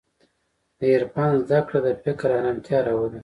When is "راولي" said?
2.87-3.19